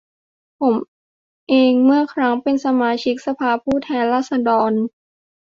[0.59, 0.75] ผม
[1.49, 4.71] เองเมื่อครั้งเป็นสมาชิกสภาผู้แทนราษฎร